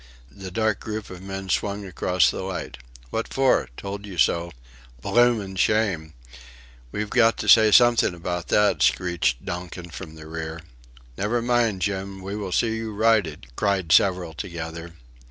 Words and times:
The 0.31 0.49
dark 0.49 0.79
group 0.79 1.11
of 1.11 1.21
men 1.21 1.47
swung 1.47 1.85
across 1.85 2.31
the 2.31 2.41
light. 2.41 2.79
"What 3.11 3.31
for?" 3.31 3.69
"Told 3.77 4.07
you 4.07 4.17
so..." 4.17 4.51
"Bloomin' 4.99 5.57
shame..." 5.57 6.15
"We've 6.91 7.11
got 7.11 7.37
to 7.37 7.47
say 7.47 7.71
somethink 7.71 8.15
about 8.15 8.47
that," 8.47 8.81
screeched 8.81 9.45
Donkin 9.45 9.91
from 9.91 10.15
the 10.15 10.25
rear. 10.25 10.61
"Never 11.19 11.39
mind, 11.39 11.83
Jim 11.83 12.19
we 12.23 12.35
will 12.35 12.51
see 12.51 12.77
you 12.77 12.91
righted," 12.91 13.45
cried 13.55 13.91
several 13.91 14.33
together. 14.33 14.95